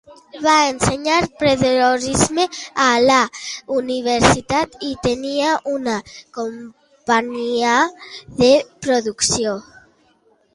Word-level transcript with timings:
Va 0.43 0.53
ensenyar 0.67 1.25
periodisme 1.41 2.45
a 2.85 2.87
la 3.09 3.17
universitat, 3.75 4.73
i 4.89 4.89
tenia 5.09 5.53
una 5.75 5.99
companyia 6.39 7.77
de 8.41 8.51
producció. 8.87 9.55